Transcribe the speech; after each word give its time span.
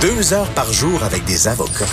Deux 0.00 0.32
heures 0.32 0.48
par 0.54 0.72
jour 0.72 1.02
avec 1.02 1.24
des 1.24 1.48
avocats. 1.48 1.84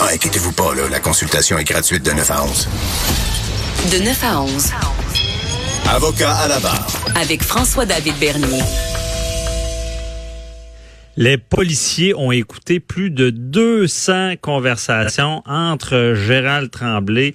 Ah, 0.00 0.10
inquiétez-vous 0.12 0.52
pas, 0.52 0.72
là, 0.76 0.88
la 0.88 1.00
consultation 1.00 1.58
est 1.58 1.64
gratuite 1.64 2.04
de 2.04 2.12
9 2.12 2.30
à 2.30 2.44
11. 2.44 2.68
De 3.90 3.98
9 4.04 4.24
à 4.24 4.40
11. 4.42 4.70
Avocat 5.90 6.36
à 6.36 6.46
la 6.46 6.60
barre. 6.60 6.86
Avec 7.16 7.42
François-David 7.42 8.14
Bernier. 8.20 8.62
Les 11.16 11.36
policiers 11.36 12.14
ont 12.14 12.30
écouté 12.30 12.78
plus 12.78 13.10
de 13.10 13.30
200 13.30 14.34
conversations 14.40 15.42
entre 15.46 16.14
Gérald 16.14 16.70
Tremblay 16.70 17.34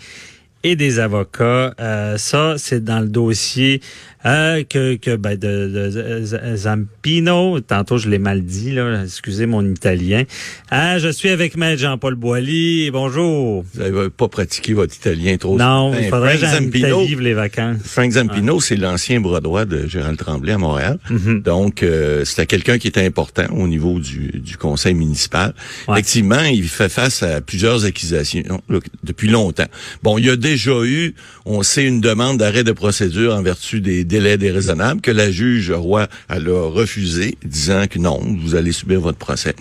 et 0.63 0.75
des 0.75 0.99
avocats. 0.99 1.73
Euh, 1.79 2.17
ça, 2.17 2.55
c'est 2.57 2.83
dans 2.83 2.99
le 2.99 3.07
dossier 3.07 3.81
euh, 4.27 4.63
que, 4.63 4.95
que 4.95 5.15
ben, 5.15 5.37
de, 5.37 5.67
de, 5.67 6.55
Zampino. 6.55 7.59
Tantôt, 7.61 7.97
je 7.97 8.09
l'ai 8.09 8.19
mal 8.19 8.43
dit, 8.43 8.71
là. 8.71 9.03
Excusez 9.03 9.45
mon 9.45 9.65
italien. 9.65 10.23
Ah, 10.69 10.99
je 10.99 11.09
suis 11.09 11.29
avec 11.29 11.55
Maître 11.55 11.81
Jean-Paul 11.81 12.15
Boilly. 12.15 12.91
Bonjour. 12.91 13.63
Vous 13.73 13.79
n'avez 13.79 14.09
pas 14.09 14.27
pratiqué 14.27 14.73
votre 14.73 14.95
italien 14.95 15.37
trop 15.37 15.57
Non, 15.57 15.93
il 15.97 16.09
faudrait 16.09 16.37
que 16.37 17.05
vivre 17.05 17.21
les 17.21 17.33
vacances. 17.33 17.77
Frank 17.83 18.11
Zampino, 18.11 18.59
c'est 18.59 18.75
l'ancien 18.75 19.21
bras 19.21 19.39
droit 19.39 19.65
de 19.65 19.87
Gérald 19.87 20.17
Tremblay 20.17 20.53
à 20.53 20.57
Montréal. 20.57 20.99
Mhm. 21.09 21.41
Donc, 21.41 21.83
euh, 21.83 22.25
c'était 22.25 22.45
quelqu'un 22.45 22.77
qui 22.77 22.87
était 22.87 23.05
important 23.05 23.45
au 23.51 23.67
niveau 23.67 23.99
du, 23.99 24.39
du 24.39 24.57
conseil 24.57 24.93
municipal. 24.93 25.53
Effectivement, 25.89 26.43
il 26.43 26.67
fait 26.67 26.89
face 26.89 27.23
à 27.23 27.41
plusieurs 27.41 27.85
accusations 27.85 28.61
depuis 29.03 29.29
longtemps. 29.29 29.67
Bon, 30.03 30.17
il 30.17 30.25
y 30.25 30.29
a 30.29 30.35
déjà 30.35 30.83
eu, 30.83 31.15
on 31.45 31.63
sait, 31.63 31.85
une 31.85 32.01
demande 32.01 32.37
d'arrêt 32.37 32.63
de 32.63 32.71
procédure 32.71 33.33
en 33.33 33.41
vertu 33.41 33.79
des 33.79 34.03
délai 34.17 34.37
déraisonnable 34.37 35.01
que 35.01 35.11
la 35.11 35.31
juge 35.31 35.71
Roy 35.71 36.07
elle 36.29 36.47
a 36.47 36.69
refusé, 36.69 37.37
disant 37.43 37.85
que 37.87 37.99
non, 37.99 38.19
vous 38.41 38.55
allez 38.55 38.71
subir 38.71 38.99
votre 38.99 39.17
procès. 39.17 39.53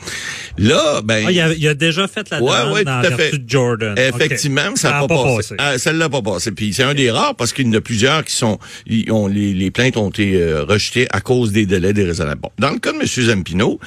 Là, 0.58 1.00
ben, 1.02 1.24
ah, 1.26 1.30
il, 1.30 1.68
a, 1.68 1.74
déjà 1.74 2.08
fait 2.08 2.28
la 2.30 2.40
demande 2.40 2.72
ouais, 2.72 2.84
dans 2.84 3.02
de 3.02 3.42
Jordan. 3.46 3.94
Effectivement, 3.98 4.74
ça 4.74 4.90
n'a 4.90 5.06
pas, 5.06 5.24
passé. 5.36 5.54
Ah, 5.58 5.78
ça 5.78 5.92
l'a 5.92 6.08
pas 6.08 6.22
passé. 6.22 6.52
Puis 6.52 6.72
c'est 6.72 6.82
un 6.82 6.94
des 6.94 7.10
rares 7.10 7.34
parce 7.34 7.52
qu'il 7.52 7.66
y 7.66 7.70
en 7.70 7.74
a 7.74 7.80
plusieurs 7.80 8.24
qui 8.24 8.34
sont, 8.34 8.58
ils 8.86 9.10
ont, 9.12 9.26
les, 9.26 9.52
les 9.52 9.70
plaintes 9.70 9.96
ont 9.96 10.08
été 10.10 10.36
euh, 10.36 10.64
rejetées 10.64 11.06
à 11.10 11.20
cause 11.20 11.52
des 11.52 11.66
délais 11.66 11.92
déraisonnables. 11.92 12.40
Bon, 12.40 12.50
dans 12.58 12.70
le 12.70 12.78
cas 12.78 12.92
de 12.92 12.98
M. 12.98 13.06
Zampino, 13.06 13.78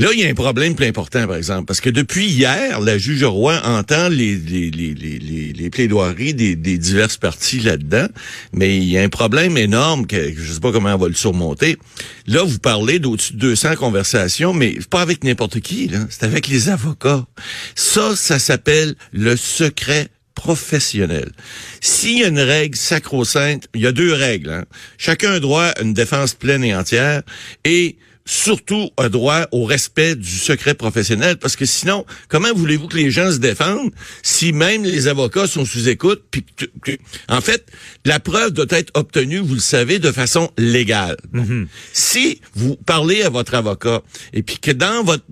Là, 0.00 0.10
il 0.12 0.20
y 0.20 0.24
a 0.24 0.28
un 0.28 0.34
problème 0.34 0.76
plus 0.76 0.86
important, 0.86 1.26
par 1.26 1.34
exemple, 1.34 1.64
parce 1.64 1.80
que 1.80 1.90
depuis 1.90 2.26
hier, 2.28 2.80
la 2.80 2.98
juge 2.98 3.24
roi 3.24 3.60
entend 3.64 4.08
les, 4.08 4.36
les, 4.36 4.70
les, 4.70 4.94
les, 4.94 5.52
les 5.52 5.70
plaidoiries 5.70 6.34
des, 6.34 6.54
des 6.54 6.78
diverses 6.78 7.16
parties 7.16 7.58
là-dedans, 7.58 8.06
mais 8.52 8.76
il 8.76 8.84
y 8.84 8.96
a 8.96 9.02
un 9.02 9.08
problème 9.08 9.56
énorme 9.56 10.06
que 10.06 10.32
je 10.36 10.52
sais 10.52 10.60
pas 10.60 10.70
comment 10.70 10.94
on 10.94 10.98
va 10.98 11.08
le 11.08 11.14
surmonter. 11.14 11.78
Là, 12.28 12.44
vous 12.44 12.60
parlez 12.60 13.00
d'au-dessus 13.00 13.32
de 13.32 13.38
200 13.40 13.74
conversations, 13.74 14.52
mais 14.52 14.78
pas 14.88 15.02
avec 15.02 15.24
n'importe 15.24 15.58
qui. 15.58 15.90
C'est 16.10 16.22
avec 16.22 16.46
les 16.46 16.68
avocats. 16.68 17.26
Ça, 17.74 18.14
ça 18.14 18.38
s'appelle 18.38 18.94
le 19.12 19.36
secret 19.36 20.10
professionnel. 20.36 21.32
S'il 21.80 22.20
y 22.20 22.24
a 22.24 22.28
une 22.28 22.38
règle 22.38 22.76
sacro-sainte, 22.76 23.66
il 23.74 23.80
y 23.80 23.86
a 23.88 23.92
deux 23.92 24.12
règles. 24.12 24.50
Hein. 24.50 24.64
Chacun 24.96 25.32
a 25.32 25.40
droit 25.40 25.64
à 25.64 25.82
une 25.82 25.92
défense 25.92 26.34
pleine 26.34 26.62
et 26.62 26.76
entière 26.76 27.22
et 27.64 27.96
surtout 28.28 28.90
un 28.98 29.08
droit 29.08 29.46
au 29.52 29.64
respect 29.64 30.14
du 30.14 30.38
secret 30.38 30.74
professionnel 30.74 31.38
parce 31.38 31.56
que 31.56 31.64
sinon 31.64 32.04
comment 32.28 32.52
voulez-vous 32.54 32.86
que 32.86 32.98
les 32.98 33.10
gens 33.10 33.32
se 33.32 33.38
défendent 33.38 33.90
si 34.22 34.52
même 34.52 34.84
les 34.84 35.08
avocats 35.08 35.46
sont 35.46 35.64
sous 35.64 35.88
écoute 35.88 36.24
puis 36.30 36.44
en 37.30 37.40
fait 37.40 37.66
la 38.04 38.20
preuve 38.20 38.50
doit 38.50 38.66
être 38.68 38.92
obtenue 38.94 39.38
vous 39.38 39.54
le 39.54 39.60
savez 39.60 39.98
de 39.98 40.12
façon 40.12 40.50
légale. 40.58 41.16
Mm-hmm. 41.32 41.66
Si 41.94 42.40
vous 42.54 42.76
parlez 42.76 43.22
à 43.22 43.30
votre 43.30 43.54
avocat 43.54 44.02
et 44.34 44.42
puis 44.42 44.58
que 44.58 44.72
dans 44.72 45.02
votre 45.04 45.24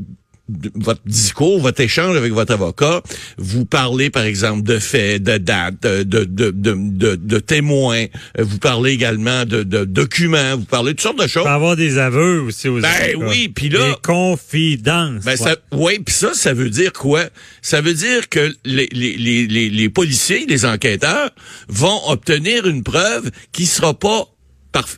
votre 0.48 1.00
discours, 1.06 1.60
votre 1.60 1.80
échange 1.80 2.16
avec 2.16 2.32
votre 2.32 2.52
avocat, 2.52 3.02
vous 3.36 3.64
parlez 3.64 4.10
par 4.10 4.24
exemple 4.24 4.62
de 4.62 4.78
faits, 4.78 5.22
de 5.22 5.38
dates, 5.38 5.82
de, 5.82 6.02
de, 6.02 6.24
de, 6.24 7.16
de, 7.16 7.38
témoins, 7.38 8.06
vous 8.38 8.58
parlez 8.58 8.92
également 8.92 9.44
de, 9.44 9.64
de, 9.64 9.84
documents, 9.84 10.56
vous 10.56 10.64
parlez 10.64 10.92
de 10.92 10.96
toutes 10.96 11.02
sortes 11.02 11.22
de 11.22 11.26
choses. 11.26 11.46
avoir 11.46 11.76
des 11.76 11.98
aveux 11.98 12.42
aussi 12.42 12.68
aux 12.68 12.80
Ben 12.80 13.16
oui, 13.16 13.48
puis 13.48 13.68
là... 13.68 13.90
Des 13.90 13.96
confidences. 14.02 15.24
Ben 15.24 15.36
ça, 15.36 15.56
oui, 15.72 15.98
puis 15.98 16.14
ça, 16.14 16.32
ça 16.34 16.54
veut 16.54 16.70
dire 16.70 16.92
quoi? 16.92 17.24
Ça 17.62 17.80
veut 17.80 17.94
dire 17.94 18.28
que 18.28 18.54
les, 18.64 18.88
les, 18.92 19.16
les, 19.16 19.68
les 19.68 19.88
policiers, 19.88 20.46
les 20.48 20.64
enquêteurs 20.64 21.30
vont 21.68 22.08
obtenir 22.08 22.66
une 22.66 22.82
preuve 22.82 23.30
qui 23.52 23.66
sera 23.66 23.94
pas 23.94 24.28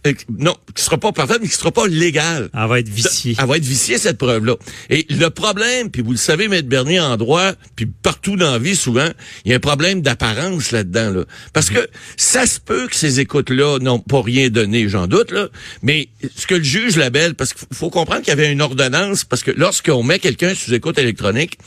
euh, 0.06 0.12
non, 0.38 0.56
qui 0.74 0.82
sera 0.82 0.98
pas 0.98 1.12
parfaite, 1.12 1.38
mais 1.40 1.48
qui 1.48 1.54
sera 1.54 1.70
pas 1.70 1.86
légale. 1.86 2.50
Elle 2.54 2.68
va 2.68 2.80
être 2.80 2.88
viciée. 2.88 3.36
Elle 3.38 3.46
va 3.46 3.56
être 3.56 3.64
viciée, 3.64 3.98
cette 3.98 4.18
preuve-là. 4.18 4.56
Et 4.90 5.06
le 5.10 5.28
problème, 5.30 5.90
puis 5.90 6.02
vous 6.02 6.12
le 6.12 6.16
savez, 6.16 6.48
Maître 6.48 6.68
Bernier, 6.68 7.00
en 7.00 7.16
droit, 7.16 7.52
puis 7.76 7.86
partout 7.86 8.36
dans 8.36 8.52
la 8.52 8.58
vie, 8.58 8.76
souvent, 8.76 9.08
il 9.44 9.50
y 9.50 9.54
a 9.54 9.56
un 9.56 9.60
problème 9.60 10.02
d'apparence 10.02 10.72
là-dedans, 10.72 11.10
là. 11.10 11.24
Parce 11.52 11.70
que 11.70 11.88
ça 12.16 12.46
se 12.46 12.60
peut 12.60 12.86
que 12.88 12.96
ces 12.96 13.20
écoutes-là 13.20 13.78
n'ont 13.80 13.98
pas 13.98 14.22
rien 14.22 14.48
donné, 14.48 14.88
j'en 14.88 15.06
doute, 15.06 15.30
là. 15.30 15.48
Mais 15.82 16.08
ce 16.36 16.46
que 16.46 16.54
le 16.54 16.64
juge 16.64 16.96
labelle, 16.96 17.34
parce 17.34 17.52
qu'il 17.52 17.66
faut 17.72 17.90
comprendre 17.90 18.20
qu'il 18.22 18.30
y 18.30 18.32
avait 18.32 18.52
une 18.52 18.62
ordonnance, 18.62 19.24
parce 19.24 19.42
que 19.42 19.50
lorsqu'on 19.50 20.02
met 20.02 20.18
quelqu'un 20.18 20.54
sous 20.54 20.72
écoute 20.74 20.98
électronique, 20.98 21.58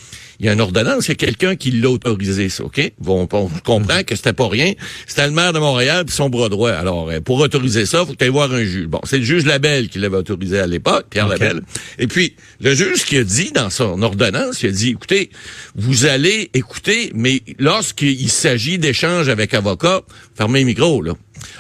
il 0.42 0.48
y 0.48 0.50
a 0.50 0.54
une 0.54 0.62
ordonnance, 0.62 1.06
c'est 1.06 1.16
quelqu'un 1.16 1.56
qui 1.56 1.70
l'a 1.70 1.92
autorisé, 1.92 2.50
ça, 2.50 2.64
OK? 2.64 2.92
Bon, 3.00 3.28
on 3.32 3.48
comprend 3.64 4.02
que 4.02 4.16
c'était 4.16 4.34
pas 4.34 4.48
rien. 4.48 4.74
C'était 5.06 5.28
le 5.28 5.34
maire 5.34 5.54
de 5.54 5.60
Montréal 5.60 6.04
puis 6.04 6.16
son 6.16 6.30
bras 6.30 6.50
droit. 6.50 6.72
Alors, 6.72 7.12
euh, 7.12 7.20
pour 7.20 7.40
autoriser 7.40 7.86
ça, 7.86 8.00
faut 8.08 8.14
que 8.14 8.26
tu 8.26 8.28
voir 8.30 8.52
un 8.52 8.64
juge. 8.64 8.88
Bon, 8.88 9.00
c'est 9.04 9.20
le 9.20 9.24
juge 9.24 9.46
Labelle 9.46 9.88
qui 9.88 10.00
l'avait 10.00 10.18
autorisé 10.18 10.58
à 10.58 10.66
l'époque, 10.66 11.06
Pierre 11.12 11.28
Labelle. 11.28 11.62
Et 12.00 12.08
puis, 12.08 12.36
le 12.60 12.74
juge 12.74 13.06
qui 13.06 13.18
a 13.18 13.24
dit 13.24 13.52
dans 13.52 13.70
son 13.70 14.02
ordonnance, 14.02 14.64
il 14.64 14.70
a 14.70 14.72
dit, 14.72 14.90
écoutez, 14.90 15.30
vous 15.76 16.06
allez 16.06 16.50
écouter, 16.56 17.12
mais 17.14 17.44
lorsqu'il 17.60 18.32
s'agit 18.32 18.80
d'échanges 18.80 19.30
avec 19.30 19.54
avocat, 19.54 20.02
fermez 20.34 20.62
le 20.62 20.66
micro, 20.66 21.04
là. 21.04 21.14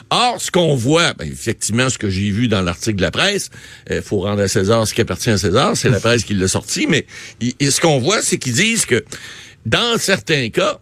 Or, 0.09 0.41
ce 0.41 0.51
qu'on 0.51 0.75
voit, 0.75 1.13
ben, 1.13 1.27
effectivement, 1.29 1.89
ce 1.89 1.97
que 1.97 2.09
j'ai 2.09 2.31
vu 2.31 2.47
dans 2.47 2.61
l'article 2.61 2.97
de 2.97 3.01
la 3.01 3.11
presse, 3.11 3.49
il 3.89 3.97
euh, 3.97 4.01
faut 4.01 4.19
rendre 4.19 4.41
à 4.41 4.47
César 4.47 4.87
ce 4.87 4.93
qui 4.93 5.01
appartient 5.01 5.29
à 5.29 5.37
César, 5.37 5.75
c'est 5.75 5.89
la 5.89 5.99
presse 6.01 6.23
qui 6.23 6.33
l'a 6.33 6.47
sorti, 6.47 6.87
mais 6.87 7.05
ce 7.41 7.81
qu'on 7.81 7.99
voit, 7.99 8.21
c'est 8.21 8.37
qu'ils 8.37 8.53
disent 8.53 8.85
que 8.85 9.03
dans 9.65 9.97
certains 9.97 10.49
cas, 10.49 10.79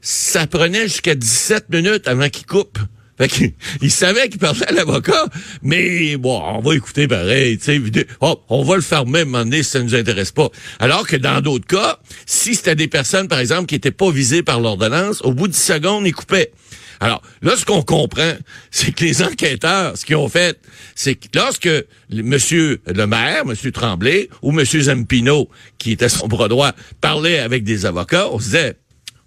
ça 0.00 0.46
prenait 0.46 0.84
jusqu'à 0.84 1.14
17 1.14 1.70
minutes 1.70 2.08
avant 2.08 2.28
qu'il 2.28 2.46
coupe. 2.46 2.78
Fait 3.18 3.28
qu'il 3.28 3.52
il 3.82 3.90
savait 3.90 4.28
qu'il 4.28 4.38
parlait 4.38 4.66
à 4.68 4.72
l'avocat, 4.72 5.26
mais 5.62 6.16
bon, 6.16 6.40
on 6.44 6.60
va 6.60 6.74
écouter 6.74 7.08
pareil, 7.08 7.58
tu 7.58 7.64
sais, 7.64 8.06
oh, 8.20 8.40
on 8.48 8.62
va 8.62 8.76
le 8.76 8.82
faire 8.82 9.06
même 9.06 9.28
un 9.28 9.30
moment 9.30 9.44
donné 9.44 9.62
si 9.62 9.70
ça 9.70 9.82
nous 9.82 9.94
intéresse 9.94 10.32
pas. 10.32 10.50
Alors 10.78 11.06
que 11.06 11.16
dans 11.16 11.40
d'autres 11.40 11.66
cas, 11.66 11.98
si 12.26 12.54
c'était 12.54 12.74
des 12.74 12.88
personnes, 12.88 13.28
par 13.28 13.38
exemple, 13.38 13.66
qui 13.66 13.74
étaient 13.74 13.90
pas 13.90 14.10
visées 14.10 14.42
par 14.42 14.60
l'ordonnance, 14.60 15.22
au 15.22 15.32
bout 15.32 15.48
de 15.48 15.52
10 15.52 15.58
secondes, 15.58 16.06
ils 16.06 16.14
coupaient. 16.14 16.52
Alors, 17.00 17.22
là, 17.42 17.56
ce 17.56 17.64
qu'on 17.64 17.82
comprend, 17.82 18.32
c'est 18.70 18.92
que 18.92 19.04
les 19.04 19.22
enquêteurs, 19.22 19.96
ce 19.96 20.04
qu'ils 20.04 20.16
ont 20.16 20.28
fait, 20.28 20.58
c'est 20.94 21.14
que 21.14 21.28
lorsque 21.34 21.70
Monsieur 22.10 22.80
le 22.86 23.06
maire, 23.06 23.44
Monsieur 23.44 23.72
Tremblay, 23.72 24.28
ou 24.42 24.52
Monsieur 24.52 24.82
Zampino, 24.82 25.48
qui 25.78 25.92
était 25.92 26.08
son 26.08 26.28
bras 26.28 26.48
droit, 26.48 26.72
parlait 27.00 27.38
avec 27.38 27.64
des 27.64 27.86
avocats, 27.86 28.28
on 28.30 28.38
se 28.38 28.44
disait, 28.44 28.76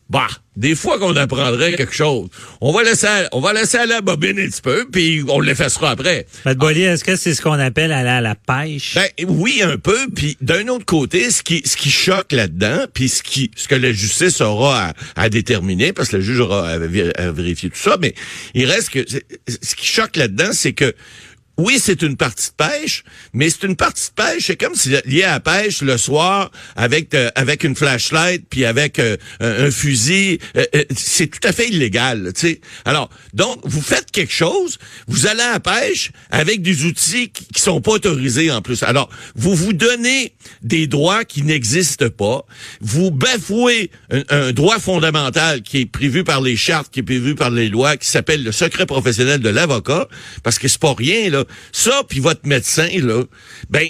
bah, 0.09 0.27
des 0.55 0.75
fois 0.75 0.97
qu'on 0.97 1.15
apprendrait 1.15 1.75
quelque 1.75 1.93
chose, 1.93 2.29
on 2.61 2.71
va 2.71 2.83
laisser, 2.83 3.07
on 3.31 3.39
va 3.39 3.53
laisser 3.53 3.77
aller 3.77 3.93
la 3.93 4.01
bobine 4.01 4.39
un 4.39 4.47
petit 4.47 4.61
peu, 4.61 4.87
puis 4.91 5.23
on 5.29 5.39
l'effacera 5.39 5.91
après. 5.91 6.25
Bollier, 6.57 6.83
est-ce 6.83 7.03
que 7.03 7.15
c'est 7.15 7.35
ce 7.35 7.41
qu'on 7.41 7.59
appelle 7.59 7.91
aller 7.91 8.09
à 8.09 8.19
la 8.19 8.35
pêche? 8.35 8.95
Ben, 8.95 9.07
oui, 9.27 9.61
un 9.63 9.77
peu. 9.77 9.97
Puis 10.15 10.35
d'un 10.41 10.67
autre 10.67 10.85
côté, 10.85 11.29
ce 11.29 11.43
qui, 11.43 11.61
ce 11.63 11.77
qui 11.77 11.91
choque 11.91 12.31
là-dedans, 12.31 12.85
puis 12.93 13.07
ce 13.07 13.21
qui, 13.21 13.51
ce 13.55 13.67
que 13.67 13.75
la 13.75 13.91
justice 13.91 14.41
aura 14.41 14.93
à, 15.15 15.29
déterminer, 15.29 15.93
parce 15.93 16.09
que 16.09 16.17
le 16.17 16.23
juge 16.23 16.39
aura 16.39 16.67
à, 16.67 16.77
vérifier 16.77 17.69
tout 17.69 17.77
ça, 17.79 17.97
mais 18.01 18.15
il 18.55 18.65
reste 18.65 18.89
que 18.89 19.05
ce 19.07 19.75
qui 19.75 19.85
choque 19.85 20.15
là-dedans, 20.17 20.49
c'est 20.53 20.73
que 20.73 20.93
oui, 21.59 21.77
c'est 21.77 22.01
une 22.03 22.15
partie 22.15 22.51
de 22.51 22.55
pêche, 22.55 23.03
mais 23.33 23.49
c'est 23.49 23.63
une 23.63 23.75
partie 23.75 24.07
de 24.09 24.23
pêche, 24.23 24.45
c'est 24.47 24.55
comme 24.55 24.75
si 24.75 24.95
lié 25.03 25.23
à 25.23 25.31
la 25.31 25.39
pêche 25.41 25.81
le 25.81 25.97
soir 25.97 26.51
avec 26.77 27.13
euh, 27.13 27.29
avec 27.35 27.65
une 27.65 27.75
flashlight 27.75 28.45
puis 28.49 28.63
avec 28.63 28.97
euh, 28.97 29.17
un 29.41 29.69
fusil, 29.69 30.39
euh, 30.55 30.63
c'est 30.95 31.27
tout 31.27 31.45
à 31.45 31.51
fait 31.51 31.67
illégal, 31.67 32.31
tu 32.33 32.41
sais. 32.47 32.61
Alors, 32.85 33.09
donc 33.33 33.59
vous 33.63 33.81
faites 33.81 34.09
quelque 34.09 34.31
chose, 34.31 34.77
vous 35.07 35.27
allez 35.27 35.41
à 35.41 35.59
pêche 35.59 36.11
avec 36.31 36.61
des 36.61 36.85
outils 36.85 37.27
qui, 37.29 37.45
qui 37.47 37.61
sont 37.61 37.81
pas 37.81 37.91
autorisés 37.91 38.51
en 38.51 38.61
plus. 38.61 38.81
Alors, 38.83 39.09
vous 39.35 39.53
vous 39.53 39.73
donnez 39.73 40.33
des 40.61 40.87
droits 40.87 41.25
qui 41.25 41.43
n'existent 41.43 42.09
pas, 42.09 42.45
vous 42.79 43.11
bafouez 43.11 43.91
un, 44.11 44.23
un 44.29 44.51
droit 44.53 44.79
fondamental 44.79 45.61
qui 45.61 45.79
est 45.79 45.85
prévu 45.85 46.23
par 46.23 46.39
les 46.39 46.55
chartes, 46.55 46.89
qui 46.89 47.01
est 47.01 47.03
prévu 47.03 47.35
par 47.35 47.49
les 47.49 47.67
lois, 47.67 47.97
qui 47.97 48.07
s'appelle 48.07 48.45
le 48.45 48.53
secret 48.53 48.85
professionnel 48.85 49.41
de 49.41 49.49
l'avocat, 49.49 50.07
parce 50.41 50.57
que 50.57 50.69
c'est 50.69 50.79
pas 50.79 50.93
rien 50.93 51.29
là. 51.29 51.43
Ça, 51.71 52.03
puis 52.07 52.19
votre 52.19 52.45
médecin, 52.45 52.87
là, 53.01 53.23
ben, 53.69 53.87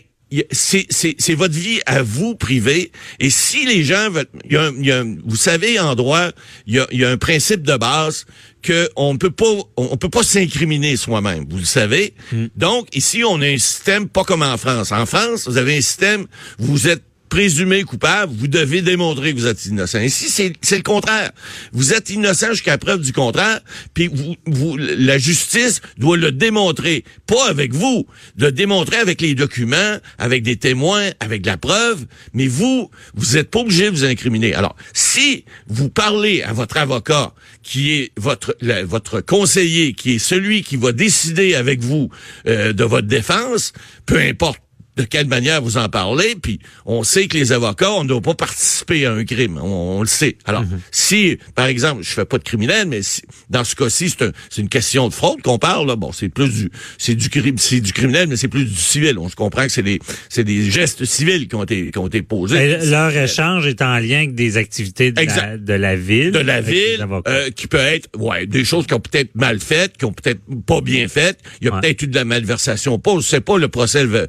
c'est 0.51 1.33
votre 1.33 1.56
vie 1.56 1.79
à 1.85 2.03
vous 2.03 2.35
privée. 2.35 2.91
Et 3.19 3.29
si 3.29 3.65
les 3.65 3.83
gens 3.83 4.09
veulent, 4.11 4.27
y 4.50 4.57
a, 4.57 4.71
y 4.77 4.91
a, 4.91 5.03
vous 5.03 5.35
savez, 5.35 5.79
en 5.79 5.95
droit, 5.95 6.29
il 6.67 6.75
y 6.75 6.79
a, 6.79 6.88
y 6.91 7.03
a, 7.03 7.09
un 7.09 7.17
principe 7.17 7.63
de 7.63 7.75
base 7.77 8.25
que 8.61 8.89
on 8.95 9.17
peut 9.17 9.31
pas 9.31 9.45
on 9.77 9.97
peut 9.97 10.09
pas 10.09 10.23
s'incriminer 10.23 10.97
soi-même, 10.97 11.45
vous 11.50 11.57
le 11.57 11.65
savez. 11.65 12.13
Donc 12.56 12.94
ici 12.94 13.23
on 13.23 13.41
a 13.41 13.47
un 13.47 13.57
système 13.57 14.07
pas 14.07 14.23
comme 14.23 14.44
en 14.44 14.57
France. 14.57 14.91
En 14.91 15.05
France, 15.05 15.47
vous 15.47 15.57
avez 15.57 15.77
un 15.77 15.81
système 15.81 16.27
vous 16.59 16.88
êtes 16.88 17.03
présumé 17.29 17.83
coupable, 17.83 18.33
vous 18.35 18.47
devez 18.47 18.81
démontrer 18.81 19.33
que 19.33 19.39
vous 19.39 19.47
êtes 19.47 19.65
innocent. 19.65 19.99
Ici, 19.99 20.29
c'est, 20.29 20.77
le 20.77 20.83
contraire. 20.83 21.31
Vous 21.71 21.93
êtes 21.93 22.09
innocent 22.09 22.51
jusqu'à 22.51 22.77
preuve 22.77 23.01
du 23.01 23.13
contraire, 23.13 23.61
puis 23.93 24.09
vous, 24.45 24.77
la 24.77 25.17
justice 25.17 25.81
doit 25.97 26.17
le 26.17 26.31
démontrer, 26.31 27.03
pas 27.27 27.47
avec 27.47 27.73
vous, 27.73 28.07
le 28.37 28.51
démontrer 28.51 28.97
avec 28.97 29.21
les 29.21 29.35
documents, 29.35 29.97
avec 30.17 30.43
des 30.43 30.57
témoins, 30.57 31.09
avec 31.19 31.41
de 31.41 31.47
la 31.47 31.57
preuve, 31.57 32.05
mais 32.33 32.47
vous, 32.47 32.89
vous 33.13 33.37
êtes 33.37 33.51
pas 33.51 33.59
obligé 33.59 33.85
de 33.85 33.91
vous 33.91 34.05
incriminer. 34.05 34.53
Alors, 34.53 34.75
si 34.93 35.45
vous 35.67 35.89
parlez 35.89 36.41
à 36.41 36.53
votre 36.53 36.77
avocat, 36.77 37.33
qui 37.61 37.91
est 37.91 38.11
votre 38.17 38.57
votre 38.85 39.21
conseiller, 39.21 39.93
qui 39.93 40.13
est 40.15 40.19
celui 40.19 40.63
qui 40.63 40.77
va 40.77 40.91
décider 40.91 41.55
avec 41.55 41.81
vous 41.81 42.09
euh, 42.47 42.73
de 42.73 42.83
votre 42.83 43.07
défense, 43.07 43.73
peu 44.05 44.17
importe 44.17 44.59
de 45.00 45.06
quelle 45.06 45.28
manière 45.28 45.62
vous 45.62 45.78
en 45.78 45.88
parlez, 45.88 46.36
puis 46.36 46.60
on 46.86 47.04
sait 47.04 47.28
que 47.28 47.38
les 47.38 47.54
avocats, 47.54 47.92
on 47.94 48.04
ne 48.04 48.10
doit 48.10 48.19
pas 48.22 48.34
participer 48.36 49.06
à 49.06 49.13
un 49.13 49.24
crime, 49.24 49.57
on, 49.57 49.98
on 49.98 50.01
le 50.01 50.07
sait. 50.07 50.36
Alors, 50.46 50.66
si, 50.92 51.38
par 51.56 51.68
exemple, 51.68 52.04
je 52.04 52.10
fais 52.10 52.25
pas 52.25 52.38
de 52.38 52.44
criminel, 52.44 52.86
mais 52.88 53.01
si- 53.01 53.22
dans 53.50 53.63
ce 53.63 53.75
cas-ci, 53.75 54.10
c'est 54.10 54.25
un- 54.25 54.31
une 54.57 54.68
question 54.68 55.07
de 55.07 55.13
fraude 55.13 55.42
qu'on 55.42 55.57
parle, 55.57 55.88
là. 55.88 55.96
bon, 55.96 56.12
c'est 56.12 56.28
plus 56.28 56.50
du, 56.50 56.69
c'est 56.98 57.16
du 57.16 57.30
crime, 57.30 57.57
c'est 57.57 57.80
du 57.80 57.94
criminel, 57.94 58.28
mais 58.28 58.36
c'est 58.36 58.50
plus 58.50 58.66
du 58.66 58.75
civil. 58.75 59.18
On 59.18 59.30
se 59.30 59.36
comprend 59.38 59.63
que 59.63 59.72
c'est 59.72 59.84
des, 59.84 60.00
c'est 60.28 60.44
des 60.44 60.69
gestes 60.69 61.06
civils 61.06 61.48
qui 61.48 61.56
ont 61.56 61.63
été, 61.63 61.92
qui 61.92 61.98
ont 61.98 62.07
été 62.07 62.22
posés. 62.22 62.57
Et 62.62 62.86
leur 62.88 63.16
échange 63.16 63.66
est 63.68 63.81
en 63.81 63.98
lien 64.00 64.18
avec 64.18 64.36
des 64.36 64.57
activités 64.57 65.12
de, 65.12 65.16
la, 65.16 65.24
Exact. 65.24 65.63
de 65.63 65.74
la 65.74 65.96
ville. 65.96 66.31
de 66.31 66.40
la 66.40 66.60
ville, 66.60 67.06
euh, 67.28 67.50
qui 67.51 67.68
peut 67.68 67.78
être, 67.78 68.10
ouais, 68.18 68.46
des 68.48 68.66
choses 68.66 68.86
qui 68.86 68.94
ont 68.96 69.00
peut-être 69.00 69.34
mal 69.36 69.60
faites, 69.62 69.96
qui 69.98 70.04
ont 70.04 70.12
peut-être 70.13 70.42
pas 70.66 70.81
bien 70.81 71.07
faites. 71.07 71.40
Il 71.62 71.68
y 71.68 71.69
a 71.69 71.74
Ouais. 71.75 71.80
peut-être 71.81 72.01
eu 72.01 72.07
de 72.07 72.16
la 72.16 72.25
malversation. 72.25 73.00
Pas, 73.00 73.16
je 73.16 73.22
sais 73.22 73.40
pas, 73.42 73.57
le 73.57 73.69
procès 73.69 74.04
va, 74.06 74.24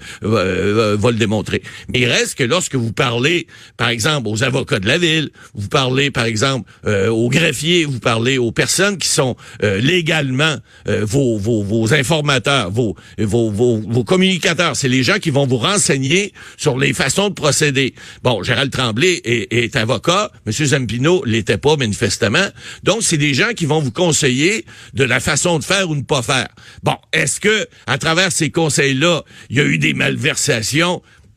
va- 0.60 0.72
va- 0.72 0.96
va 0.96 1.10
le 1.10 1.16
démontrer. 1.16 1.62
Mais 1.92 2.00
il 2.00 2.06
reste 2.06 2.36
que 2.36 2.44
lorsque 2.44 2.74
vous 2.74 2.92
parlez, 2.92 3.46
par 3.76 3.88
exemple, 3.88 4.28
aux 4.28 4.42
avocats 4.42 4.78
de 4.80 4.86
la 4.86 4.98
ville, 4.98 5.30
vous 5.54 5.68
parlez, 5.68 6.10
par 6.10 6.24
exemple, 6.24 6.70
euh, 6.86 7.08
aux 7.08 7.28
greffiers, 7.28 7.84
vous 7.84 8.00
parlez 8.00 8.38
aux 8.38 8.52
personnes 8.52 8.98
qui 8.98 9.08
sont 9.08 9.36
euh, 9.62 9.78
légalement 9.80 10.56
euh, 10.88 11.04
vos, 11.04 11.38
vos, 11.38 11.62
vos 11.62 11.92
informateurs, 11.94 12.70
vos, 12.70 12.96
vos, 13.18 13.50
vos, 13.50 13.78
vos 13.80 14.04
communicateurs. 14.04 14.76
C'est 14.76 14.88
les 14.88 15.02
gens 15.02 15.18
qui 15.18 15.30
vont 15.30 15.46
vous 15.46 15.58
renseigner 15.58 16.32
sur 16.56 16.78
les 16.78 16.92
façons 16.92 17.28
de 17.28 17.34
procéder. 17.34 17.94
Bon, 18.22 18.42
Gérald 18.42 18.70
Tremblay 18.72 19.20
est, 19.24 19.52
est 19.52 19.76
avocat, 19.76 20.30
M. 20.46 20.52
Zampino 20.52 21.22
l'était 21.24 21.58
pas 21.58 21.76
manifestement. 21.76 22.46
Donc, 22.82 22.98
c'est 23.02 23.16
des 23.18 23.34
gens 23.34 23.50
qui 23.56 23.66
vont 23.66 23.80
vous 23.80 23.92
conseiller 23.92 24.64
de 24.94 25.04
la 25.04 25.20
façon 25.20 25.58
de 25.58 25.64
faire 25.64 25.88
ou 25.90 25.94
ne 25.94 26.02
pas 26.02 26.22
faire. 26.22 26.48
Bon, 26.82 26.96
est-ce 27.12 27.40
que 27.40 27.66
à 27.86 27.98
travers 27.98 28.32
ces 28.32 28.50
conseils-là, 28.50 29.22
il 29.50 29.56
y 29.56 29.60
a 29.60 29.64
eu 29.64 29.78
des 29.78 29.94
malversations? 29.94 30.39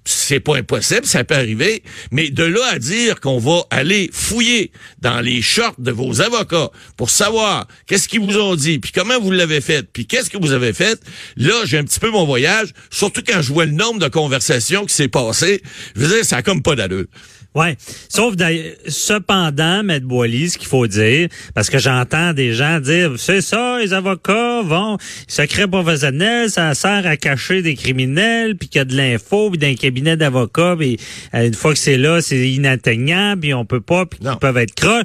C'est 0.06 0.40
pas 0.40 0.58
impossible, 0.58 1.06
ça 1.06 1.24
peut 1.24 1.36
arriver, 1.36 1.84
mais 2.12 2.30
de 2.30 2.44
là 2.44 2.62
à 2.72 2.80
dire 2.80 3.20
qu'on 3.20 3.38
va 3.38 3.64
aller 3.70 4.10
fouiller 4.12 4.72
dans 5.02 5.22
les 5.22 5.42
shorts 5.42 5.76
de 5.78 5.92
vos 5.92 6.22
avocats 6.22 6.72
pour 6.98 7.10
savoir 7.10 7.68
qu'est-ce 7.88 8.08
qu'ils 8.08 8.20
vous 8.20 8.38
ont 8.38 8.56
dit, 8.56 8.80
puis 8.80 8.92
comment 8.92 9.20
vous 9.20 9.32
l'avez 9.32 9.62
fait, 9.62 9.88
puis 9.92 10.06
qu'est-ce 10.06 10.30
que 10.30 10.38
vous 10.38 10.52
avez 10.52 10.74
fait, 10.74 11.00
là, 11.38 11.54
j'ai 11.66 11.78
un 11.78 11.84
petit 11.84 12.00
peu 12.00 12.10
mon 12.10 12.26
voyage, 12.26 12.74
surtout 12.90 13.22
quand 13.26 13.42
je 13.42 13.54
vois 13.54 13.66
le 13.66 13.72
nombre 13.72 14.00
de 14.00 14.08
conversations 14.08 14.86
qui 14.86 14.94
s'est 14.94 15.08
passé, 15.08 15.62
je 15.96 16.02
veux 16.02 16.16
dire, 16.16 16.26
ça 16.26 16.38
a 16.38 16.42
comme 16.42 16.62
pas 16.62 16.76
d'allure. 16.76 17.06
Ouais. 17.56 17.78
Sauf 18.10 18.36
d'ailleurs- 18.36 18.74
cependant, 18.88 19.84
Maître 19.84 20.06
Boily, 20.08 20.50
ce 20.50 20.58
qu'il 20.58 20.68
faut 20.68 20.88
dire, 20.88 21.28
parce 21.54 21.70
que 21.70 21.78
j'entends 21.78 22.34
des 22.34 22.54
gens 22.54 22.80
dire, 22.80 23.12
c'est 23.18 23.42
ça, 23.42 23.78
les 23.80 23.94
avocats 23.94 24.62
vont, 24.64 24.98
secret 25.28 25.68
professionnel, 25.68 26.50
ça 26.50 26.74
sert 26.74 27.06
à 27.06 27.16
cacher 27.18 27.62
des 27.62 27.76
criminels, 27.76 28.56
puis 28.58 28.70
qu'il 28.70 28.80
y 28.80 28.82
a 28.82 28.86
de 28.86 28.96
l'info, 28.96 29.50
puis 29.52 29.60
d'un 29.60 29.76
cabinet 29.76 30.18
d'avocats, 30.18 30.76
puis 30.78 30.98
euh, 31.36 31.46
une 31.48 31.54
fois 31.54 31.74
que 31.74 31.80
c'est 31.80 31.98
là, 31.98 32.22
c'est 32.22 32.50
inatteignable, 32.50 33.42
puis 33.42 33.54
on 33.54 33.66
peut 33.66 33.82
pas, 33.82 34.06
puis 34.06 34.20
ils 34.22 34.40
peuvent 34.40 34.58
être 34.58 34.74
croches. 34.74 35.04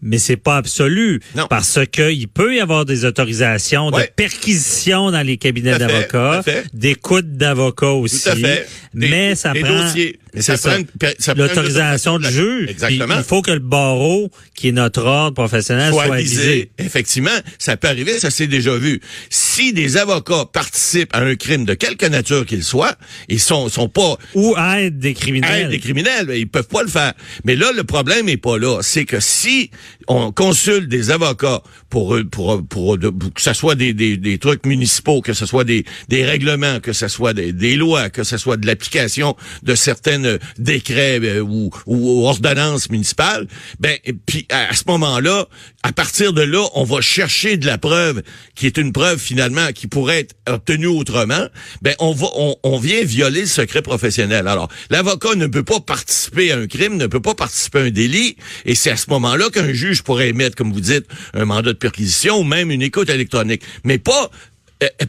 Mais 0.00 0.18
c'est 0.18 0.36
pas 0.36 0.58
absolu. 0.58 1.20
Non. 1.34 1.48
Parce 1.50 1.80
que 1.90 2.12
il 2.12 2.28
peut 2.28 2.54
y 2.54 2.60
avoir 2.60 2.84
des 2.84 3.04
autorisations 3.04 3.88
Ouais. 3.88 4.06
de 4.06 4.12
perquisition 4.14 5.10
dans 5.10 5.22
les 5.26 5.38
cabinets 5.38 5.76
d'avocats, 5.76 6.42
d'écoute 6.72 7.36
d'avocats 7.36 7.90
aussi. 7.94 8.22
Tout 8.22 8.28
à 8.30 8.36
fait. 8.36 8.68
Des- 8.94 9.08
mais 9.08 9.34
ça 9.34 9.52
des 9.52 9.60
prend 9.60 9.82
dossiers. 9.82 10.20
Mais 10.34 10.42
ça 10.42 10.56
prend 10.58 10.76
ça 11.18 11.34
prend 11.34 11.44
l'autorisation 11.44 12.14
autorisation 12.14 12.18
du 12.18 12.30
juge. 12.30 12.70
Exactement. 12.70 13.16
Il 13.18 13.24
faut 13.24 13.42
que 13.42 13.50
le 13.50 13.58
barreau, 13.58 14.30
qui 14.54 14.68
est 14.68 14.72
notre 14.72 15.02
ordre 15.04 15.34
professionnel, 15.34 15.92
soit, 15.92 16.06
soit 16.06 16.14
avisé. 16.16 16.70
Effectivement, 16.78 17.30
ça 17.58 17.76
peut 17.76 17.88
arriver, 17.88 18.18
ça 18.18 18.30
s'est 18.30 18.46
déjà 18.46 18.76
vu. 18.76 19.00
Si 19.30 19.72
des 19.72 19.96
avocats 19.96 20.44
participent 20.52 21.14
à 21.14 21.20
un 21.20 21.34
crime 21.34 21.64
de 21.64 21.74
quelque 21.74 22.06
nature 22.06 22.46
qu'il 22.46 22.62
soit, 22.64 22.96
ils 23.28 23.40
sont, 23.40 23.68
sont 23.68 23.88
pas 23.88 24.16
Ou 24.34 24.54
aide 24.56 24.98
des 24.98 25.14
criminels. 25.14 25.64
Hey, 25.66 25.68
des 25.68 25.78
criminels, 25.80 26.30
ils 26.34 26.48
peuvent 26.48 26.68
pas 26.68 26.82
le 26.82 26.88
faire. 26.88 27.12
Mais 27.44 27.56
là, 27.56 27.72
le 27.74 27.84
problème 27.84 28.28
est 28.28 28.36
pas 28.36 28.58
là. 28.58 28.80
C'est 28.82 29.04
que 29.04 29.20
si 29.20 29.70
on 30.06 30.32
consulte 30.32 30.88
des 30.88 31.10
avocats 31.10 31.62
pour 31.90 32.14
eux- 32.14 32.24
pour 32.24 32.64
pour, 32.66 32.98
pour 32.98 32.98
que 33.34 33.40
ce 33.42 33.52
soit 33.52 33.74
des, 33.74 33.92
des, 33.94 34.16
des 34.16 34.38
trucs 34.38 34.64
municipaux, 34.66 35.20
que 35.22 35.32
ce 35.32 35.46
soit 35.46 35.64
des, 35.64 35.84
des 36.08 36.24
règlements, 36.24 36.80
que 36.80 36.92
ce 36.92 37.08
soit 37.08 37.32
des, 37.34 37.52
des 37.52 37.76
lois, 37.76 38.10
que 38.10 38.24
ce 38.24 38.36
soit 38.36 38.56
de 38.56 38.66
l'application 38.66 39.36
de 39.62 39.74
certains 40.22 40.38
décrets 40.58 41.20
euh, 41.22 41.40
ou, 41.40 41.70
ou 41.86 42.26
ordonnances 42.26 42.90
municipales, 42.90 43.46
ben 43.80 43.96
puis 44.26 44.46
à, 44.50 44.74
ce 44.74 44.84
moment-là, 44.86 45.46
à 45.82 45.92
partir 45.92 46.32
de 46.32 46.42
là, 46.42 46.64
on 46.74 46.84
va 46.84 47.00
chercher 47.00 47.56
de 47.56 47.66
la 47.66 47.78
preuve 47.78 48.22
qui 48.54 48.66
est 48.66 48.76
une 48.78 48.92
preuve 48.92 49.18
finalement 49.18 49.72
qui 49.74 49.86
pourrait 49.86 50.20
être 50.20 50.34
obtenue 50.48 50.86
autrement. 50.86 51.46
Ben 51.82 51.94
on 51.98 52.12
va 52.12 52.26
on, 52.62 52.78
vient 52.78 53.02
violer 53.02 53.42
le 53.42 53.46
secret 53.46 53.82
professionnel. 53.82 54.46
Alors 54.46 54.68
l'avocat 54.90 55.34
ne 55.34 55.46
peut 55.46 55.64
pas 55.64 55.80
participer 55.80 56.52
à 56.52 56.58
un 56.58 56.66
crime, 56.66 56.96
ne 56.96 57.06
peut 57.06 57.20
pas 57.20 57.34
participer 57.34 57.78
à 57.78 57.82
un 57.82 57.90
délit, 57.90 58.36
et 58.64 58.74
c'est 58.74 58.90
à 58.90 58.96
ce 58.96 59.10
moment-là 59.10 59.50
qu'un 59.50 59.72
juge 59.72 60.02
pourrait 60.02 60.28
émettre, 60.28 60.56
comme 60.56 60.72
vous 60.72 60.80
dites, 60.80 61.06
un 61.34 61.44
mandat 61.44 61.72
de 61.72 61.78
perquisition 61.78 62.38
ou 62.38 62.44
même 62.44 62.70
une 62.70 62.82
écoute 62.82 63.10
électronique, 63.10 63.62
mais 63.84 63.98
pas 63.98 64.24
euh, 64.24 64.28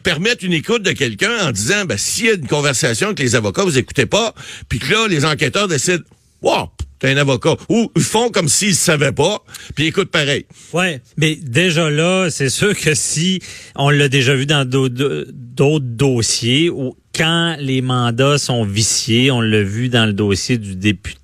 permettre 0.02 0.44
une 0.44 0.52
écoute 0.52 0.82
de 0.82 0.92
quelqu'un 0.92 1.48
en 1.48 1.52
disant 1.52 1.84
ben 1.84 1.96
s'il 1.96 2.26
y 2.26 2.30
a 2.30 2.34
une 2.34 2.46
conversation 2.46 3.14
que 3.14 3.22
les 3.22 3.34
avocats 3.36 3.64
vous 3.64 3.78
écoutez 3.78 4.06
pas, 4.06 4.34
puis 4.68 4.78
que 4.78 4.92
là 4.92 5.06
les 5.08 5.24
enquêteurs 5.24 5.68
décident 5.68 6.04
wow 6.42 6.68
t'es 7.00 7.12
un 7.12 7.16
avocat 7.16 7.56
ou 7.68 7.90
ils 7.96 8.02
font 8.02 8.30
comme 8.30 8.48
s'ils 8.48 8.76
savaient 8.76 9.12
pas, 9.12 9.42
puis 9.74 9.86
écoutent 9.86 10.10
pareil. 10.10 10.46
Ouais, 10.72 11.00
mais 11.16 11.34
déjà 11.34 11.90
là, 11.90 12.28
c'est 12.30 12.50
sûr 12.50 12.78
que 12.78 12.94
si 12.94 13.40
on 13.74 13.90
l'a 13.90 14.08
déjà 14.08 14.34
vu 14.36 14.46
dans 14.46 14.68
d'autres 14.68 15.26
d'autres 15.30 15.86
dossiers 15.86 16.70
où 16.70 16.94
quand 17.14 17.56
les 17.58 17.82
mandats 17.82 18.38
sont 18.38 18.64
viciés, 18.64 19.30
on 19.30 19.40
l'a 19.40 19.62
vu 19.62 19.88
dans 19.88 20.06
le 20.06 20.12
dossier 20.12 20.58
du 20.58 20.76
député 20.76 21.19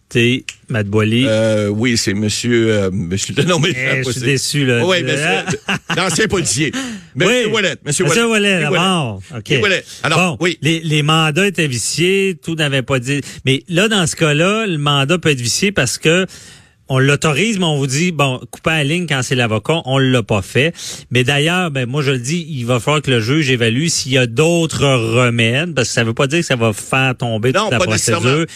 Matt 0.68 0.86
Boily. 0.86 1.24
Euh, 1.26 1.68
oui, 1.68 1.96
c'est 1.96 2.14
monsieur 2.14 2.72
euh, 2.72 2.90
monsieur 2.90 3.34
non 3.46 3.58
mais 3.58 3.70
Eh, 3.70 4.02
je 4.04 4.10
suis 4.10 4.20
déçu 4.20 4.64
là. 4.64 4.86
Oui, 4.86 5.02
monsieur 5.02 5.58
l'ancien 5.96 6.26
policier. 6.28 6.72
Monsieur 7.14 7.46
Oui. 7.46 7.52
Wallet, 7.52 7.76
monsieur 7.84 8.04
Monsieur 8.04 8.28
Wallet. 8.28 8.66
Wallet. 8.66 9.18
OK. 9.34 9.40
Monsieur 9.48 9.62
Wallet. 9.62 9.84
Alors, 10.02 10.36
bon, 10.36 10.44
oui. 10.44 10.58
Les, 10.60 10.80
les 10.80 11.02
mandats 11.02 11.46
étaient 11.46 11.66
viciés, 11.66 12.38
tout 12.42 12.54
n'avait 12.56 12.82
pas 12.82 12.98
dit. 12.98 13.22
Mais 13.46 13.62
là, 13.68 13.88
dans 13.88 14.06
ce 14.06 14.14
cas-là, 14.16 14.66
le 14.66 14.76
mandat 14.76 15.16
peut 15.18 15.30
être 15.30 15.40
vicié 15.40 15.72
parce 15.72 15.96
que 15.96 16.26
on 16.88 16.98
l'autorise, 16.98 17.58
mais 17.58 17.64
on 17.64 17.78
vous 17.78 17.86
dit, 17.86 18.12
bon, 18.12 18.40
couper 18.50 18.70
la 18.70 18.84
ligne 18.84 19.06
quand 19.08 19.22
c'est 19.22 19.34
l'avocat, 19.34 19.80
on 19.86 19.98
l'a 19.98 20.22
pas 20.22 20.42
fait. 20.42 20.72
Mais 21.10 21.24
d'ailleurs, 21.24 21.70
ben 21.70 21.88
moi 21.88 22.02
je 22.02 22.12
le 22.12 22.18
dis, 22.18 22.46
il 22.48 22.64
va 22.64 22.78
falloir 22.80 23.02
que 23.02 23.10
le 23.10 23.20
juge 23.20 23.50
évalue 23.50 23.86
s'il 23.88 24.12
y 24.12 24.18
a 24.18 24.26
d'autres 24.26 24.84
remèdes, 24.86 25.74
parce 25.74 25.88
que 25.88 25.94
ça 25.94 26.04
veut 26.04 26.14
pas 26.14 26.26
dire 26.26 26.40
que 26.40 26.46
ça 26.46 26.54
va 26.56 26.72
faire 26.72 27.16
tomber 27.16 27.52
Non, 27.52 27.62
toute 27.64 27.72
la 27.72 27.78
procédure. 27.78 28.46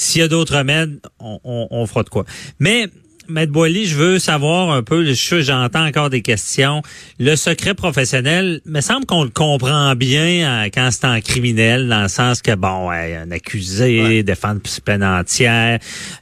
S'il 0.00 0.20
y 0.20 0.22
a 0.22 0.28
d'autres 0.28 0.56
remèdes, 0.56 1.00
on, 1.18 1.40
on, 1.42 1.66
on 1.72 1.86
fera 1.88 2.04
de 2.04 2.08
quoi. 2.08 2.24
Mais 2.60 2.86
Maître 3.30 3.52
Boily, 3.52 3.84
je 3.86 3.94
veux 3.94 4.18
savoir 4.18 4.70
un 4.70 4.82
peu, 4.82 5.04
j'entends 5.12 5.84
encore 5.86 6.08
des 6.08 6.22
questions. 6.22 6.80
Le 7.18 7.36
secret 7.36 7.74
professionnel, 7.74 8.62
me 8.64 8.80
semble 8.80 9.04
qu'on 9.04 9.22
le 9.22 9.28
comprend 9.28 9.94
bien 9.94 10.64
euh, 10.64 10.68
quand 10.72 10.88
c'est 10.90 11.04
en 11.04 11.20
criminel, 11.20 11.88
dans 11.88 12.00
le 12.00 12.08
sens 12.08 12.40
que, 12.40 12.54
bon, 12.54 12.88
ouais, 12.88 13.16
un 13.16 13.30
accusé, 13.30 14.02
Ouais. 14.02 14.22
défendre 14.22 14.62
peine 14.82 15.04
entière, 15.04 15.78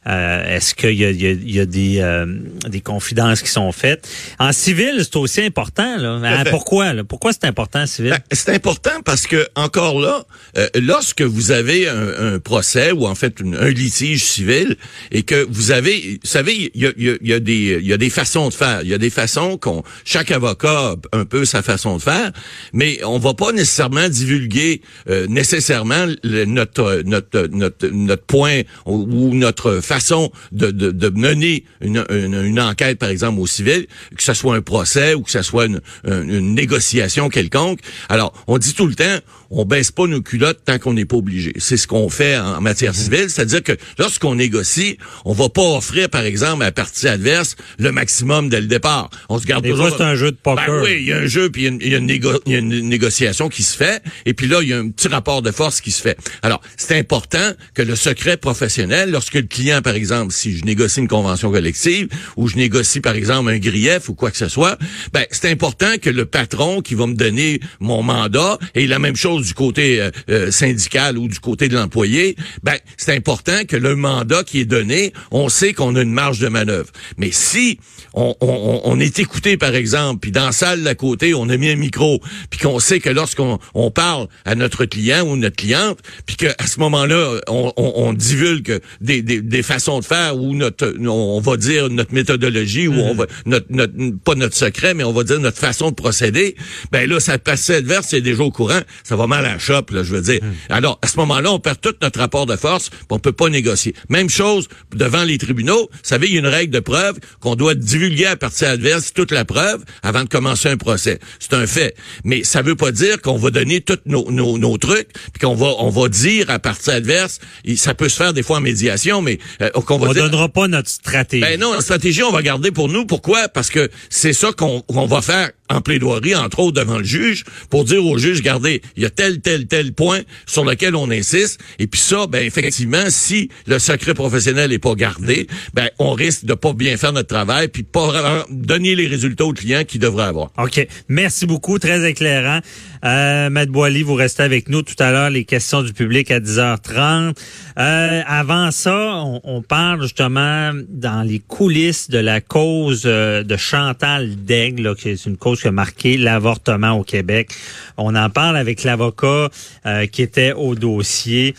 euh, 0.08 0.56
est-ce 0.56 0.74
qu'il 0.74 0.94
y 0.94 1.04
a, 1.04 1.10
il 1.10 1.22
y 1.22 1.26
a- 1.28 1.30
il 1.30 1.50
y 1.54 1.60
a 1.60 1.66
des, 1.66 1.98
euh, 2.00 2.26
des 2.68 2.80
confidences 2.80 3.40
qui 3.40 3.50
sont 3.50 3.70
faites? 3.70 4.08
En 4.40 4.52
civil, 4.52 4.94
c'est 4.98 5.14
aussi 5.16 5.42
important. 5.42 5.96
Là. 5.98 6.18
Hein, 6.24 6.44
pourquoi? 6.50 6.92
Là? 6.92 7.04
Pourquoi 7.04 7.32
c'est 7.32 7.44
important 7.44 7.82
en 7.82 7.86
civil? 7.86 8.10
Ben, 8.10 8.18
c'est 8.32 8.52
important 8.52 9.00
parce 9.04 9.28
que 9.28 9.46
encore 9.54 10.00
là, 10.00 10.24
euh, 10.58 10.66
lorsque 10.74 11.22
vous 11.22 11.52
avez 11.52 11.88
un, 11.88 12.34
un 12.34 12.38
procès 12.40 12.90
ou 12.90 13.06
en 13.06 13.14
fait 13.14 13.38
une- 13.38 13.54
un 13.54 13.68
litige 13.70 14.24
civil 14.24 14.76
et 15.12 15.22
que 15.22 15.46
vous 15.48 15.70
avez, 15.70 16.18
vous 16.20 16.28
savez, 16.28 16.72
il 16.74 16.82
y 16.82 16.86
a, 16.86 16.92
y, 16.98 17.32
a, 17.32 17.40
des, 17.40 17.78
il 17.80 17.86
y 17.86 17.92
a 17.92 17.96
des 17.96 18.10
façons 18.10 18.48
de 18.48 18.54
faire. 18.54 18.80
Il 18.82 18.88
y 18.88 18.94
a 18.94 18.98
des 18.98 19.10
façons 19.10 19.58
qu'on, 19.58 19.82
chaque 20.04 20.30
avocat 20.30 20.94
a 21.12 21.16
un 21.16 21.24
peu 21.24 21.44
sa 21.44 21.62
façon 21.62 21.96
de 21.96 22.02
faire, 22.02 22.32
mais 22.72 23.00
on 23.04 23.18
va 23.18 23.34
pas 23.34 23.52
nécessairement 23.52 24.08
divulguer 24.08 24.82
euh, 25.08 25.26
nécessairement 25.26 26.06
notre, 26.24 27.02
notre, 27.04 27.48
notre, 27.52 27.86
notre 27.88 28.24
point 28.24 28.62
ou, 28.86 29.34
notre 29.34 29.80
façon 29.80 30.30
de, 30.52 30.70
de, 30.70 30.90
de 30.90 31.08
mener 31.08 31.64
une, 31.80 32.04
une, 32.10 32.60
enquête, 32.60 32.98
par 32.98 33.10
exemple, 33.10 33.40
au 33.40 33.46
civil, 33.46 33.86
que 34.16 34.22
ce 34.22 34.34
soit 34.34 34.56
un 34.56 34.62
procès 34.62 35.14
ou 35.14 35.22
que 35.22 35.30
ce 35.30 35.42
soit 35.42 35.66
une, 35.66 35.80
une 36.04 36.54
négociation 36.54 37.28
quelconque. 37.28 37.80
Alors, 38.08 38.32
on 38.46 38.58
dit 38.58 38.74
tout 38.74 38.86
le 38.86 38.94
temps, 38.94 39.18
on 39.50 39.64
baisse 39.64 39.90
pas 39.90 40.06
nos 40.06 40.22
culottes 40.22 40.60
tant 40.64 40.78
qu'on 40.78 40.94
n'est 40.94 41.04
pas 41.04 41.16
obligé. 41.16 41.52
C'est 41.58 41.76
ce 41.76 41.86
qu'on 41.86 42.08
fait 42.08 42.36
en 42.38 42.60
matière 42.60 42.92
mhm. 42.92 42.98
civile, 42.98 43.30
c'est-à-dire 43.30 43.62
que 43.62 43.72
lorsqu'on 43.98 44.34
négocie, 44.34 44.98
on 45.24 45.32
va 45.32 45.48
pas 45.48 45.76
offrir, 45.76 46.08
par 46.08 46.22
exemple, 46.22 46.62
à 46.62 46.66
la 46.66 46.72
partie 46.72 47.08
adverse 47.08 47.56
le 47.78 47.92
maximum 47.92 48.48
dès 48.48 48.60
le 48.60 48.66
départ. 48.66 49.10
On 49.28 49.38
se 49.38 49.46
garde 49.46 49.66
toujours... 49.66 49.90
c'est 49.96 50.02
un 50.02 50.14
jeu 50.14 50.30
de 50.30 50.36
poker. 50.36 50.66
Ben 50.66 50.82
oui, 50.82 50.96
il 51.00 51.06
y 51.06 51.12
a 51.12 51.18
un 51.18 51.26
jeu, 51.26 51.50
puis 51.50 51.66
il 51.66 51.88
y, 51.88 51.94
a 51.94 51.98
une, 51.98 52.88
négociation 52.88 53.48
qui 53.48 53.62
se 53.62 53.76
fait, 53.76 54.02
et 54.24 54.34
puis 54.34 54.46
là, 54.46 54.60
il 54.62 54.68
y 54.68 54.72
a 54.72 54.78
un 54.78 54.88
petit 54.90 55.08
rapport 55.08 55.42
de 55.42 55.50
force 55.50 55.80
qui 55.80 55.90
se 55.90 56.02
fait. 56.02 56.16
Alors, 56.42 56.60
c'est 56.76 56.98
important 56.98 57.52
que 57.74 57.82
le 57.82 57.96
secret 57.96 58.36
professionnel, 58.36 59.10
lorsque 59.10 59.34
le 59.34 59.42
client, 59.42 59.82
par 59.82 59.94
exemple, 59.94 60.32
si 60.32 60.56
je 60.56 60.64
négocie 60.64 61.00
une 61.00 61.08
convention 61.08 61.50
collective, 61.50 62.08
ou 62.36 62.48
je 62.48 62.56
négocie, 62.56 63.00
par 63.00 63.14
exemple, 63.14 63.50
un 63.50 63.58
grief 63.58 64.08
ou 64.08 64.14
quoi 64.14 64.30
que 64.30 64.36
ce 64.36 64.48
soit, 64.48 64.78
ben, 65.12 65.24
c'est 65.30 65.50
important 65.50 65.98
que 66.00 66.10
le 66.10 66.26
patron 66.26 66.80
qui 66.80 66.94
va 66.94 67.06
me 67.06 67.14
donner 67.14 67.60
mon 67.80 68.02
mandat, 68.02 68.58
et 68.74 68.86
la 68.86 68.98
même 68.98 69.16
chose 69.16 69.35
du 69.40 69.54
côté 69.54 70.00
euh, 70.00 70.10
euh, 70.28 70.50
syndical 70.50 71.18
ou 71.18 71.28
du 71.28 71.40
côté 71.40 71.68
de 71.68 71.74
l'employé, 71.74 72.36
ben, 72.62 72.76
c'est 72.96 73.14
important 73.14 73.64
que 73.68 73.76
le 73.76 73.96
mandat 73.96 74.44
qui 74.44 74.60
est 74.60 74.64
donné, 74.64 75.12
on 75.30 75.48
sait 75.48 75.72
qu'on 75.72 75.94
a 75.96 76.02
une 76.02 76.12
marge 76.12 76.38
de 76.38 76.48
manœuvre. 76.48 76.90
Mais 77.16 77.30
si 77.30 77.78
on, 78.16 78.34
on, 78.40 78.80
on 78.84 78.98
est 78.98 79.18
écouté, 79.18 79.56
par 79.58 79.74
exemple, 79.74 80.20
puis 80.20 80.32
dans 80.32 80.46
la 80.46 80.52
salle 80.52 80.82
d'à 80.82 80.94
côté, 80.94 81.34
on 81.34 81.48
a 81.50 81.56
mis 81.58 81.68
un 81.68 81.76
micro, 81.76 82.20
puis 82.50 82.58
qu'on 82.58 82.80
sait 82.80 82.98
que 82.98 83.10
lorsqu'on 83.10 83.58
on 83.74 83.90
parle 83.90 84.26
à 84.46 84.54
notre 84.54 84.86
client 84.86 85.26
ou 85.26 85.36
notre 85.36 85.56
cliente, 85.56 85.98
puis 86.24 86.36
qu'à 86.36 86.54
ce 86.66 86.80
moment-là, 86.80 87.40
on, 87.46 87.72
on, 87.76 88.12
divulgue 88.14 88.80
des, 89.02 89.20
des, 89.20 89.42
des, 89.42 89.62
façons 89.62 90.00
de 90.00 90.04
faire 90.04 90.36
ou 90.36 90.54
notre, 90.54 90.94
on 91.06 91.40
va 91.40 91.56
dire 91.58 91.90
notre 91.90 92.14
méthodologie 92.14 92.88
ou 92.88 92.94
on 92.94 93.14
mm-hmm. 93.14 93.16
va 93.16 93.26
notre, 93.44 93.66
notre 93.70 93.92
pas 94.24 94.34
notre 94.34 94.56
secret, 94.56 94.94
mais 94.94 95.04
on 95.04 95.12
va 95.12 95.24
dire 95.24 95.38
notre 95.38 95.58
façon 95.58 95.90
de 95.90 95.94
procéder. 95.94 96.56
Ben 96.92 97.08
là, 97.08 97.20
ça 97.20 97.38
passe 97.38 97.68
adverse, 97.68 98.06
c'est 98.08 98.22
déjà 98.22 98.42
au 98.42 98.50
courant, 98.50 98.80
ça 99.04 99.16
va 99.16 99.26
mal 99.26 99.44
à 99.44 99.54
la 99.54 99.58
shop, 99.58 99.86
là, 99.90 100.02
je 100.02 100.14
veux 100.14 100.22
dire. 100.22 100.40
Mm. 100.42 100.72
Alors 100.72 100.98
à 101.02 101.06
ce 101.06 101.18
moment-là, 101.18 101.52
on 101.52 101.58
perd 101.58 101.80
tout 101.82 101.94
notre 102.00 102.18
rapport 102.18 102.46
de 102.46 102.56
force, 102.56 102.88
puis 102.88 102.98
on 103.10 103.18
peut 103.18 103.32
pas 103.32 103.50
négocier. 103.50 103.94
Même 104.08 104.30
chose 104.30 104.68
devant 104.94 105.24
les 105.24 105.36
tribunaux. 105.36 105.90
Vous 105.92 105.98
savez, 106.02 106.28
il 106.28 106.34
y 106.34 106.36
a 106.36 106.40
une 106.40 106.46
règle 106.46 106.72
de 106.72 106.80
preuve 106.80 107.18
qu'on 107.40 107.56
doit 107.56 107.74
divulguer 107.74 108.05
à 108.26 108.36
partir 108.36 108.68
adverse 108.68 109.12
toute 109.12 109.32
la 109.32 109.44
preuve 109.44 109.84
avant 110.02 110.24
de 110.24 110.28
commencer 110.28 110.68
un 110.68 110.76
procès. 110.76 111.18
C'est 111.38 111.54
un 111.54 111.66
fait. 111.66 111.94
Mais 112.24 112.44
ça 112.44 112.62
veut 112.62 112.76
pas 112.76 112.92
dire 112.92 113.20
qu'on 113.20 113.36
va 113.36 113.50
donner 113.50 113.80
tous 113.80 113.98
nos, 114.06 114.30
nos, 114.30 114.58
nos 114.58 114.78
trucs, 114.78 115.12
puis 115.32 115.40
qu'on 115.40 115.54
va 115.54 115.66
on 115.78 115.90
va 115.90 116.08
dire 116.08 116.50
à 116.50 116.58
partie 116.58 116.90
adverse. 116.90 117.40
ça 117.76 117.94
peut 117.94 118.08
se 118.08 118.16
faire 118.16 118.32
des 118.32 118.42
fois 118.42 118.58
en 118.58 118.60
médiation, 118.60 119.22
mais 119.22 119.38
euh, 119.60 119.70
qu'on 119.70 119.98
va 119.98 120.08
on 120.10 120.14
donnera 120.14 120.48
pas 120.48 120.68
notre 120.68 120.88
stratégie. 120.88 121.42
Ben 121.42 121.60
non, 121.60 121.72
la 121.72 121.80
stratégie 121.80 122.22
on 122.22 122.32
va 122.32 122.42
garder 122.42 122.70
pour 122.70 122.88
nous. 122.88 123.06
Pourquoi? 123.06 123.48
Parce 123.48 123.70
que 123.70 123.90
c'est 124.10 124.32
ça 124.32 124.52
qu'on 124.52 125.06
va 125.06 125.22
faire 125.22 125.50
en 125.68 125.80
plaidoirie, 125.80 126.34
entre 126.34 126.60
autres 126.60 126.80
devant 126.80 126.98
le 126.98 127.04
juge, 127.04 127.44
pour 127.70 127.84
dire 127.84 128.04
au 128.04 128.18
juge, 128.18 128.38
regardez, 128.38 128.82
il 128.96 129.02
y 129.02 129.06
a 129.06 129.10
tel, 129.10 129.40
tel, 129.40 129.66
tel 129.66 129.92
point 129.92 130.20
sur 130.46 130.64
lequel 130.64 130.94
on 130.94 131.10
insiste. 131.10 131.60
Et 131.78 131.86
puis 131.86 132.00
ça, 132.00 132.26
ben 132.26 132.44
effectivement, 132.44 133.04
si 133.08 133.50
le 133.66 133.78
secret 133.78 134.14
professionnel 134.14 134.72
est 134.72 134.78
pas 134.78 134.94
gardé, 134.94 135.46
ben 135.74 135.88
on 135.98 136.12
risque 136.12 136.44
de 136.44 136.54
pas 136.54 136.72
bien 136.72 136.96
faire 136.96 137.12
notre 137.12 137.28
travail, 137.28 137.68
puis 137.68 137.82
pas 137.82 138.44
donner 138.50 138.94
les 138.94 139.06
résultats 139.06 139.44
aux 139.44 139.52
clients 139.52 139.84
qu'il 139.84 140.00
devrait 140.00 140.24
avoir. 140.24 140.50
OK. 140.58 140.86
Merci 141.08 141.46
beaucoup, 141.46 141.78
très 141.78 142.08
éclairant. 142.08 142.60
Euh, 143.06 143.66
Boily, 143.66 144.02
vous 144.02 144.14
restez 144.14 144.42
avec 144.42 144.68
nous 144.68 144.82
tout 144.82 144.94
à 144.98 145.12
l'heure, 145.12 145.30
les 145.30 145.44
questions 145.44 145.82
du 145.82 145.92
public 145.92 146.30
à 146.30 146.40
10h30. 146.40 147.36
Euh, 147.78 148.22
avant 148.26 148.70
ça, 148.72 149.22
on, 149.44 149.62
parle 149.62 150.02
justement 150.02 150.72
dans 150.88 151.22
les 151.22 151.38
coulisses 151.38 152.10
de 152.10 152.18
la 152.18 152.40
cause 152.40 153.02
euh, 153.06 153.42
de 153.44 153.56
Chantal 153.56 154.34
Daigle, 154.44 154.96
qui 154.96 155.10
est 155.10 155.26
une 155.26 155.36
cause 155.36 155.60
qui 155.60 155.68
a 155.68 155.72
marqué 155.72 156.16
l'avortement 156.16 156.92
au 156.92 157.04
Québec. 157.04 157.50
On 157.96 158.14
en 158.16 158.28
parle 158.28 158.56
avec 158.56 158.82
l'avocat 158.82 159.50
euh, 159.86 160.06
qui 160.06 160.22
était 160.22 160.52
au 160.52 160.74
dossier. 160.74 161.54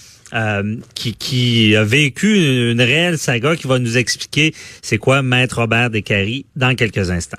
Qui, 0.93 1.13
qui 1.13 1.73
a 1.77 1.85
vécu 1.85 2.71
une 2.71 2.81
réelle 2.81 3.17
saga 3.17 3.55
qui 3.55 3.65
va 3.65 3.79
nous 3.79 3.97
expliquer 3.97 4.53
c'est 4.81 4.97
quoi 4.97 5.21
Maître 5.21 5.61
Robert 5.61 5.89
Descaries 5.89 6.45
dans 6.57 6.75
quelques 6.75 7.11
instants. 7.11 7.37